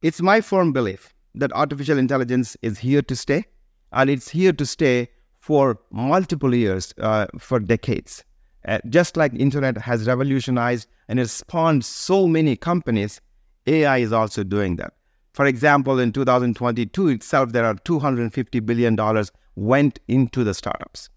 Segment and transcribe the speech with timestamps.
[0.00, 3.44] It's my firm belief that artificial intelligence is here to stay,
[3.90, 8.22] and it's here to stay for multiple years, uh, for decades.
[8.64, 13.20] Uh, just like the internet has revolutionized and has spawned so many companies,
[13.66, 14.92] AI is also doing that.
[15.32, 21.08] For example, in 2022 itself, there are 250 billion dollars went into the startups.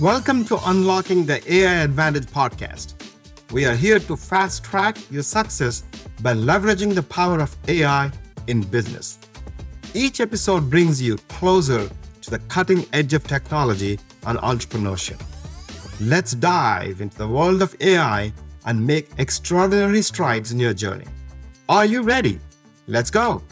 [0.00, 2.94] Welcome to Unlocking the AI Advantage podcast.
[3.52, 5.82] We are here to fast track your success
[6.22, 8.10] by leveraging the power of AI
[8.46, 9.18] in business.
[9.92, 11.86] Each episode brings you closer
[12.22, 15.20] to the cutting edge of technology and entrepreneurship.
[16.00, 18.32] Let's dive into the world of AI
[18.64, 21.08] and make extraordinary strides in your journey.
[21.68, 22.40] Are you ready?
[22.86, 23.42] Let's go.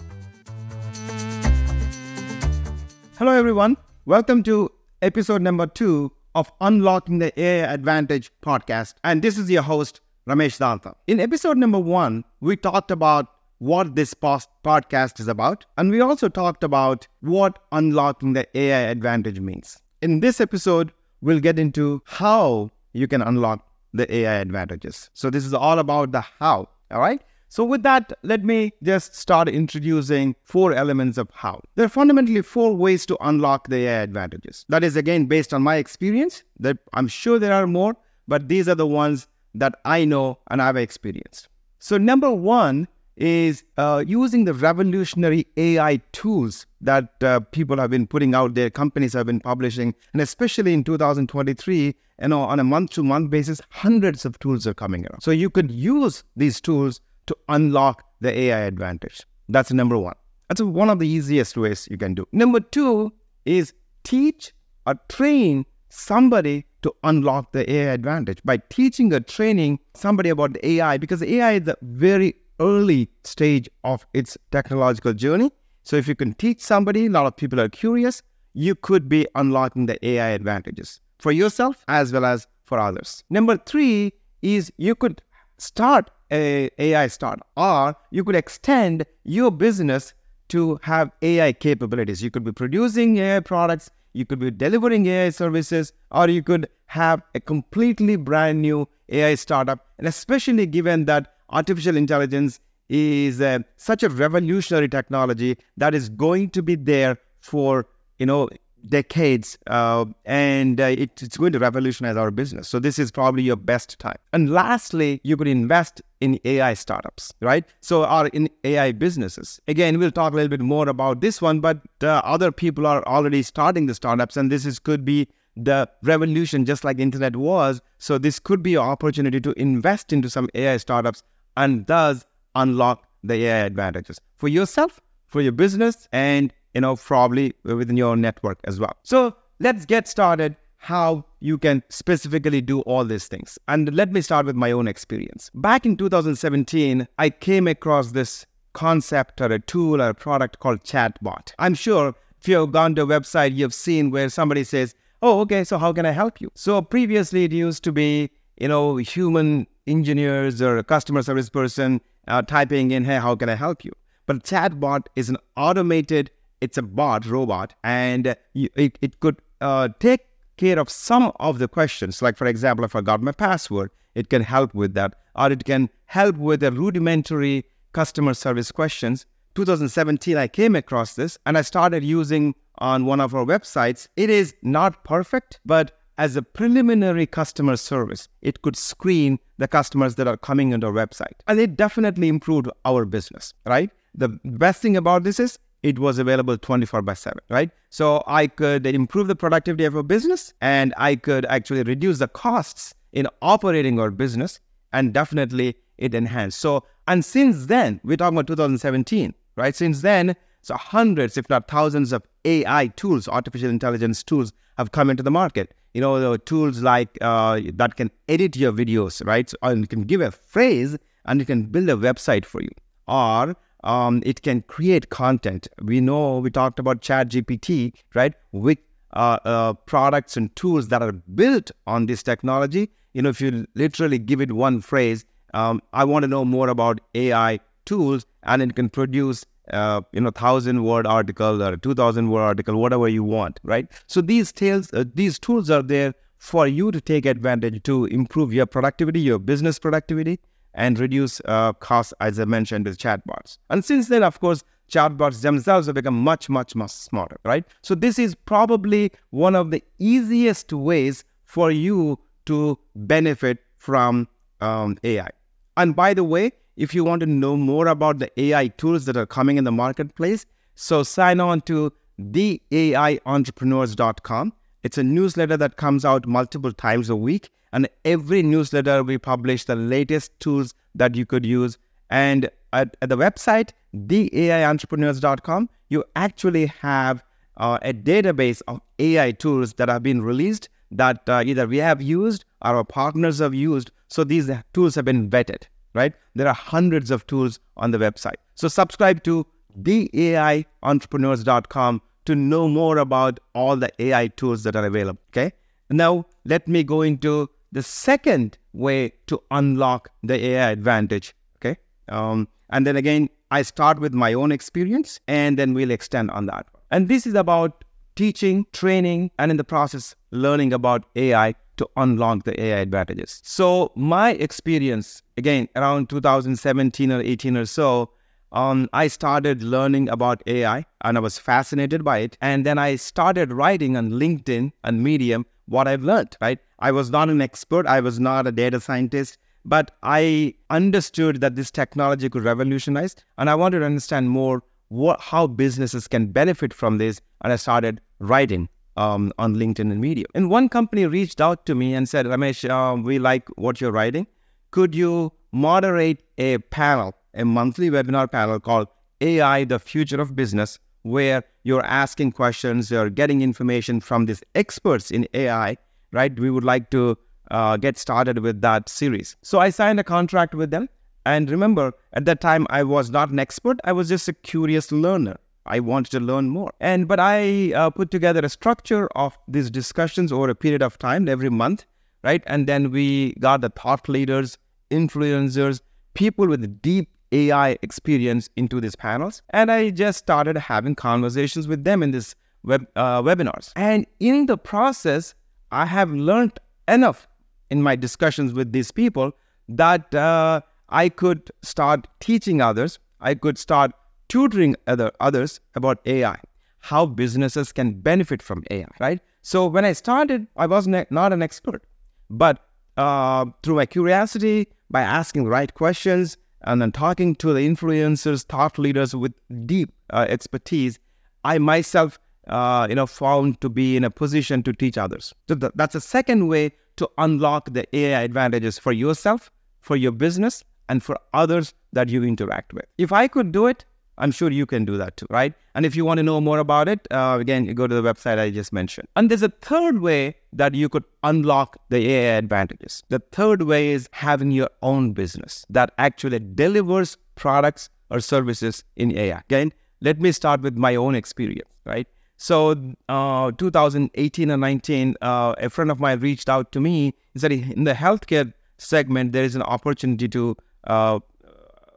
[3.19, 3.77] Hello, everyone.
[4.07, 4.71] Welcome to
[5.03, 8.95] episode number two of Unlocking the AI Advantage podcast.
[9.03, 10.95] And this is your host, Ramesh Dontha.
[11.09, 13.27] In episode number one, we talked about
[13.59, 19.41] what this podcast is about, and we also talked about what unlocking the AI advantage
[19.41, 19.83] means.
[20.01, 25.11] In this episode, we'll get into how you can unlock the AI advantages.
[25.15, 27.21] So, this is all about the how, all right?
[27.51, 31.61] So, with that, let me just start introducing four elements of how.
[31.77, 34.67] There are fundamentally four ways to unlock the AI advantages.
[34.69, 36.43] That is, again, based on my experience.
[36.61, 37.97] That I'm sure there are more,
[38.27, 41.49] but these are the ones that I know and I've experienced.
[41.79, 48.07] So, number one is uh, using the revolutionary AI tools that uh, people have been
[48.07, 52.65] putting out there, companies have been publishing, and especially in 2023, you know, on a
[52.65, 55.21] month-to-month basis, hundreds of tools are coming around.
[55.23, 59.23] So you could use these tools to unlock the AI advantage.
[59.49, 60.17] That's number one.
[60.49, 62.27] That's one of the easiest ways you can do.
[62.33, 63.13] Number two
[63.45, 64.53] is teach
[64.87, 70.67] or train somebody to unlock the AI advantage by teaching or training somebody about the
[70.67, 75.51] AI because AI is the very early stage of its technological journey.
[75.83, 78.23] So if you can teach somebody, a lot of people are curious,
[78.55, 83.25] you could be unlocking the AI advantages for yourself as well as for others.
[83.31, 84.13] Number three
[84.43, 85.23] is you could
[85.59, 90.15] start a AI start, or you could extend your business
[90.49, 92.23] to have AI capabilities.
[92.23, 96.69] You could be producing AI products, you could be delivering AI services, or you could
[96.87, 99.87] have a completely brand new AI startup.
[99.99, 106.51] And especially given that artificial intelligence is uh, such a revolutionary technology that is going
[106.51, 107.87] to be there for
[108.19, 108.49] you know
[108.89, 112.69] decades uh, and uh, it, it's going to revolutionize our business.
[112.69, 114.17] So this is probably your best time.
[114.33, 117.65] And lastly you could invest in ai startups right?
[117.81, 119.61] So are in ai businesses.
[119.69, 123.03] Again we'll talk a little bit more about this one but uh, other people are
[123.07, 127.37] already starting the startups and this is could be the revolution just like the internet
[127.37, 127.81] was.
[127.99, 131.23] So this could be an opportunity to invest into some ai startups
[131.57, 132.25] and thus
[132.55, 138.15] unlock the ai advantages for yourself for your business and you know, probably within your
[138.15, 138.97] network as well.
[139.03, 143.59] So let's get started how you can specifically do all these things.
[143.67, 145.51] And let me start with my own experience.
[145.55, 150.85] Back in 2017, I came across this concept or a tool or a product called
[150.85, 151.53] Chatbot.
[151.59, 155.65] I'm sure if you've gone to a website, you've seen where somebody says, Oh, okay,
[155.65, 156.53] so how can I help you?
[156.55, 162.01] So previously it used to be, you know, human engineers or a customer service person
[162.29, 163.91] uh, typing in, Hey, how can I help you?
[164.27, 166.31] But Chatbot is an automated
[166.61, 170.21] it's a bot robot and it, it could uh, take
[170.57, 172.21] care of some of the questions.
[172.21, 175.65] Like for example if i got my password it can help with that or it
[175.65, 179.25] can help with the rudimentary customer service questions.
[179.55, 184.07] 2017 i came across this and i started using on one of our websites.
[184.17, 190.17] It is not perfect but as a preliminary customer service it could screen the customers
[190.17, 191.39] that are coming on our website.
[191.47, 193.91] And it definitely improved our business right?
[194.15, 197.71] The best thing about this is it was available 24 by 7, right?
[197.91, 202.29] So I could improve the productivity of a business and I could actually reduce the
[202.29, 204.61] costs in operating our business
[204.93, 206.59] and definitely it enhanced.
[206.59, 209.75] So, and since then, we're talking about 2017, right?
[209.75, 215.11] Since then, so hundreds, if not thousands of AI tools, artificial intelligence tools have come
[215.11, 215.75] into the market.
[215.95, 219.49] You know, tools like uh, that can edit your videos, right?
[219.49, 222.71] So, and can give a phrase and you can build a website for you.
[223.07, 225.69] Or um, it can create content.
[225.83, 228.35] We know we talked about ChatGPT, right?
[228.53, 228.79] With
[229.13, 232.91] uh, uh, products and tools that are built on this technology.
[233.15, 236.69] You know, if you literally give it one phrase, um, I want to know more
[236.69, 241.95] about AI tools, and it can produce uh, you know, thousand word article or two
[241.95, 243.87] thousand word article, whatever you want, right?
[244.07, 248.53] So these tales, uh, these tools are there for you to take advantage to improve
[248.53, 250.39] your productivity, your business productivity,
[250.75, 253.59] and reduce uh, costs, as I mentioned, with chatbots.
[253.71, 257.65] And since then, of course, chatbots themselves have become much, much, much smarter, right?
[257.83, 264.29] So this is probably one of the easiest ways for you to benefit from
[264.61, 265.29] um, AI.
[265.77, 269.17] And by the way, if you want to know more about the AI tools that
[269.17, 274.53] are coming in the marketplace, so sign on to theAIentrepreneurs.com.
[274.85, 277.51] It's a newsletter that comes out multiple times a week.
[277.73, 281.79] And every newsletter, we publish the latest tools that you could use.
[282.11, 287.23] And at, at the website, theAIentrepreneurs.com, you actually have
[287.57, 292.01] uh, a database of AI tools that have been released that uh, either we have
[292.01, 293.91] used or our partners have used.
[294.09, 296.15] So these tools have been vetted, right?
[296.35, 298.37] There are hundreds of tools on the website.
[298.55, 299.47] So subscribe to
[299.81, 305.19] theAIentrepreneurs.com to know more about all the AI tools that are available.
[305.31, 305.53] Okay.
[305.91, 311.35] Now, let me go into the second way to unlock the AI advantage.
[311.57, 311.77] Okay.
[312.09, 316.47] Um, and then again, I start with my own experience and then we'll extend on
[316.47, 316.67] that.
[316.91, 322.45] And this is about teaching, training, and in the process, learning about AI to unlock
[322.45, 323.41] the AI advantages.
[323.45, 328.11] So, my experience, again, around 2017 or 18 or so,
[328.53, 332.37] um, I started learning about AI and I was fascinated by it.
[332.41, 336.59] And then I started writing on LinkedIn and Medium what I've learned, right?
[336.79, 341.57] I was not an expert, I was not a data scientist, but I understood that
[341.57, 346.73] this technology could revolutionize and I wanted to understand more what, how businesses can benefit
[346.73, 347.21] from this.
[347.43, 350.27] And I started writing um, on LinkedIn and Medium.
[350.35, 353.93] And one company reached out to me and said, Ramesh, uh, we like what you're
[353.93, 354.27] writing.
[354.71, 358.89] Could you moderate a panel a monthly webinar panel called
[359.21, 365.11] AI, the Future of Business, where you're asking questions, you're getting information from these experts
[365.11, 365.77] in AI,
[366.13, 366.39] right?
[366.39, 367.17] We would like to
[367.51, 369.37] uh, get started with that series.
[369.43, 370.89] So I signed a contract with them.
[371.27, 374.91] And remember, at that time, I was not an expert, I was just a curious
[374.91, 375.37] learner.
[375.67, 376.73] I wanted to learn more.
[376.81, 380.99] And but I uh, put together a structure of these discussions over a period of
[380.99, 381.85] time every month,
[382.25, 382.43] right?
[382.47, 384.57] And then we got the thought leaders,
[384.91, 385.83] influencers,
[386.15, 389.43] people with deep AI experience into these panels.
[389.51, 393.73] And I just started having conversations with them in these web, uh, webinars.
[393.77, 395.35] And in the process,
[395.71, 397.29] I have learned enough
[397.71, 399.33] in my discussions with these people
[399.69, 402.99] that uh, I could start teaching others.
[403.21, 403.93] I could start
[404.29, 406.39] tutoring other others about AI,
[406.81, 409.21] how businesses can benefit from AI, right?
[409.43, 411.85] So when I started, I was not an expert,
[412.31, 412.65] but
[412.97, 418.45] uh, through my curiosity, by asking the right questions, and then talking to the influencers,
[418.45, 419.35] thought leaders with
[419.67, 420.99] deep uh, expertise,
[421.45, 422.19] I myself,
[422.49, 425.35] uh, you know, found to be in a position to teach others.
[425.49, 430.13] So th- that's a second way to unlock the AI advantages for yourself, for your
[430.13, 432.87] business, and for others that you interact with.
[432.97, 433.85] If I could do it,
[434.19, 435.55] I'm sure you can do that too, right?
[435.75, 438.03] And if you want to know more about it, uh, again, you go to the
[438.03, 439.09] website I just mentioned.
[439.17, 443.03] And there's a third way that you could unlock the AI advantages.
[443.09, 449.17] The third way is having your own business that actually delivers products or services in
[449.17, 449.39] AI.
[449.39, 452.07] Again, let me start with my own experience, right?
[452.37, 457.15] So, uh, 2018 and 19, uh, a friend of mine reached out to me.
[457.35, 461.19] He said in the healthcare segment, there is an opportunity to uh,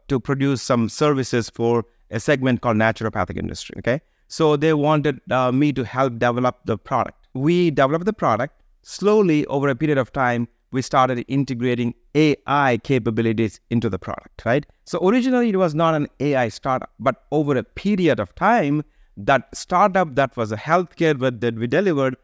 [0.08, 3.74] to produce some services for a segment called naturopathic industry.
[3.78, 7.26] Okay, so they wanted uh, me to help develop the product.
[7.34, 10.48] We developed the product slowly over a period of time.
[10.70, 14.64] We started integrating AI capabilities into the product, right?
[14.86, 18.82] So originally it was not an AI startup, but over a period of time,
[19.18, 22.16] that startup that was a healthcare that we delivered,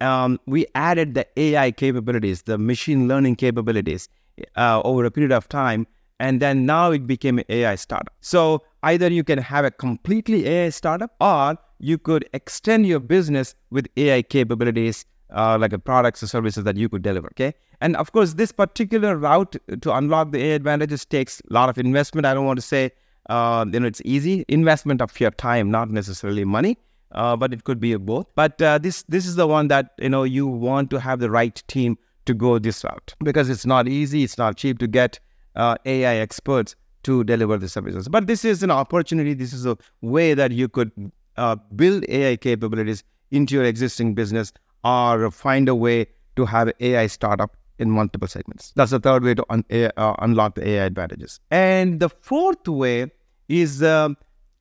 [0.00, 4.08] um, we added the AI capabilities, the machine learning capabilities
[4.56, 5.86] uh, over a period of time
[6.20, 8.14] and then now it became an AI startup.
[8.20, 13.54] So either you can have a completely AI startup or you could extend your business
[13.70, 17.28] with AI capabilities uh, like a products or services that you could deliver.
[17.28, 17.54] Okay.
[17.80, 21.78] And of course, this particular route to unlock the AI advantages takes a lot of
[21.78, 22.26] investment.
[22.26, 22.90] I don't want to say,
[23.28, 26.78] uh, you know, it's easy investment of your time, not necessarily money.
[27.12, 28.26] Uh, but it could be both.
[28.36, 31.28] But uh, this this is the one that you know you want to have the
[31.28, 35.18] right team to go this route because it's not easy, it's not cheap to get
[35.56, 38.08] uh, AI experts to deliver the services.
[38.08, 39.34] But this is an opportunity.
[39.34, 40.90] This is a way that you could
[41.36, 44.52] uh, build AI capabilities into your existing business
[44.84, 48.72] or find a way to have AI startup in multiple segments.
[48.76, 51.40] That's the third way to un- uh, unlock the AI advantages.
[51.50, 53.10] And the fourth way
[53.48, 54.10] is uh,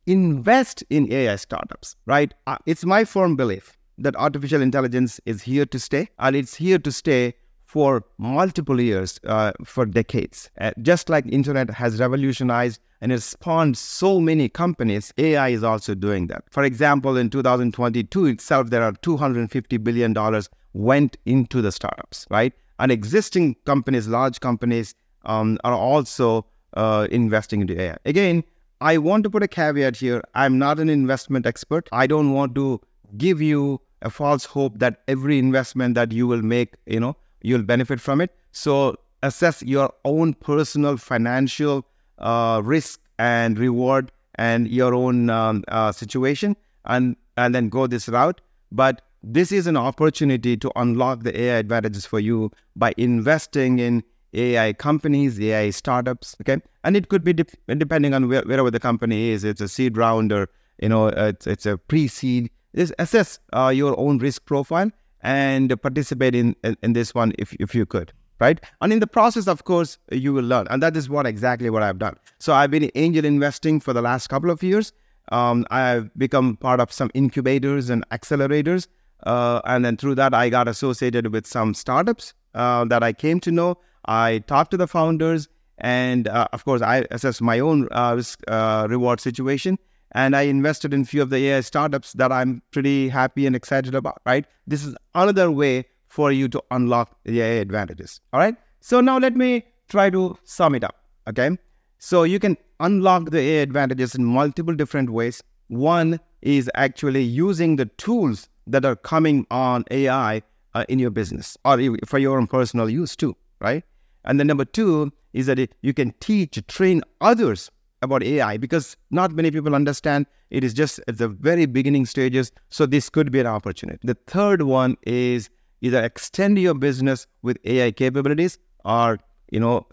[0.08, 2.34] invest in AI startups, right?
[2.48, 6.80] Uh, it's my firm belief that artificial intelligence is here to stay, and it's here
[6.80, 7.34] to stay
[7.70, 10.50] for multiple years, uh, for decades.
[10.60, 15.94] Uh, just like internet has revolutionized and it spawned so many companies, AI is also
[15.94, 16.44] doing that.
[16.50, 22.54] For example, in 2022 itself, there are 250 billion dollars went into the startups, right?
[22.80, 24.96] And existing companies, large companies,
[25.26, 27.98] um, are also uh, investing into AI.
[28.04, 28.44] Again,
[28.82, 30.24] I want to put a caveat here.
[30.34, 31.88] I'm not an investment expert.
[31.92, 32.82] I don't want to
[33.16, 37.64] give you a false hope that every investment that you will make, you know, you'll
[37.64, 38.36] benefit from it.
[38.52, 41.86] So assess your own personal financial
[42.18, 46.56] uh, risk and reward and your own um, uh, situation
[46.86, 48.42] and and then go this route.
[48.72, 54.04] But this is an opportunity to unlock the ai advantages for you by investing in
[54.34, 56.62] ai companies ai startups okay?
[56.84, 59.98] And it could be de- depending on where, wherever the company is it's a seed
[59.98, 60.48] round or
[60.82, 62.50] you know it's, it's a pre-seed.
[62.76, 67.54] Just assess uh, your own risk profile and participate in, in, in this one if,
[67.54, 68.60] if you could right?
[68.82, 70.68] And in the process of course you will learn.
[70.70, 72.16] And that is what exactly what i've done.
[72.40, 74.94] So i've been angel investing for the last couple of years.
[75.32, 78.88] Um, i've become part of some incubators and accelerators.
[79.24, 83.40] Uh, and then through that i got associated with some startups uh, that i came
[83.42, 83.78] to know.
[84.06, 85.50] I talked to the founders.
[85.82, 89.78] And uh, of course i assessed my own uh, risk uh, reward situation
[90.14, 93.56] and I invested in a few of the AI startups that I'm pretty happy and
[93.56, 94.46] excited about, right?
[94.68, 98.20] This is another way for you to unlock the AI advantages.
[98.34, 98.56] All right.
[98.80, 100.96] So now let me try to sum it up.
[101.28, 101.58] Okay.
[102.00, 105.44] So you can unlock the AI advantages in multiple different ways.
[105.68, 110.42] One is actually using the tools that are coming on AI
[110.74, 113.84] uh, in your business or for your own personal use too, right?
[114.26, 117.70] And then number two is that it, you can teach, train others
[118.02, 122.52] about AI because not many people understand it is just at the very beginning stages.
[122.70, 124.00] So this could be an opportunity.
[124.04, 125.50] The third one is
[125.82, 129.20] either extend your business with AI capabilities or
[129.52, 129.88] you know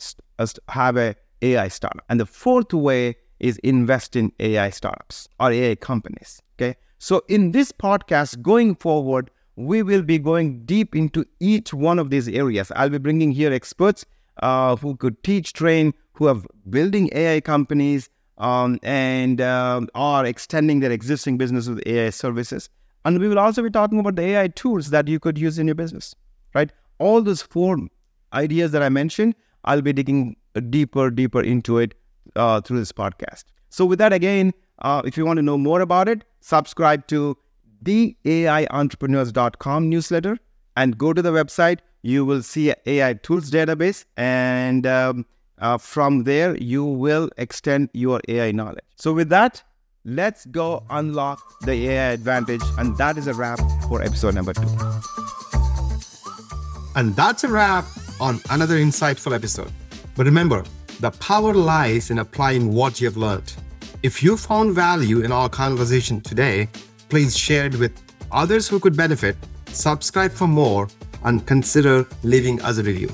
[0.69, 2.05] have a AI startup.
[2.09, 6.41] And the fourth way is invest in AI startups or AI companies.
[6.59, 6.77] Okay.
[6.99, 12.11] So in this podcast going forward, we will be going deep into each one of
[12.11, 12.73] these areas.
[12.77, 14.05] I'll be bringing here experts
[14.43, 18.09] uh, who could teach, train, who are building AI companies
[18.39, 22.69] um, and um, are extending their existing business with AI services.
[23.05, 25.67] And we will also be talking about the AI tools that you could use in
[25.67, 26.15] your business,
[26.55, 26.71] right?
[26.99, 27.79] All those four
[28.33, 30.37] ideas that I mentioned, I'll be digging
[30.71, 31.95] deeper, deeper into it
[32.35, 33.45] uh, through this podcast.
[33.69, 37.37] So, with that, again, uh, if you want to know more about it, subscribe to
[37.83, 40.39] the AIentrepreneurs.com newsletter
[40.77, 41.79] and go to the website.
[42.03, 45.27] You will see AI tools database, and um,
[45.59, 48.85] uh, from there, you will extend your AI knowledge.
[48.97, 49.63] So, with that,
[50.09, 52.63] Let's go unlock the AI advantage.
[52.79, 53.59] And that is a wrap
[53.89, 54.69] for episode number two.
[56.95, 57.85] And that's a wrap
[58.21, 59.73] on another insightful episode.
[60.17, 60.63] But remember,
[61.01, 63.53] the power lies in applying what you've learned.
[64.05, 66.69] If you found value in our conversation today,
[67.09, 69.37] please share it with others who could benefit,
[69.73, 70.87] subscribe for more,
[71.25, 73.09] and consider leaving us a review.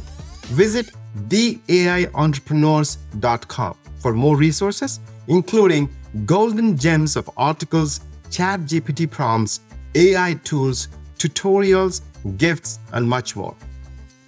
[0.49, 0.91] Visit
[1.29, 5.89] theAIentrepreneurs.com for more resources, including
[6.27, 8.01] golden gems of articles,
[8.31, 9.61] ChatGPT prompts,
[9.95, 10.89] AI tools,
[11.19, 12.03] tutorials,
[12.37, 13.55] gifts, and much more.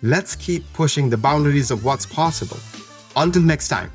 [0.02, 2.58] Let's keep pushing the boundaries of what's possible.
[3.16, 3.90] Until next time.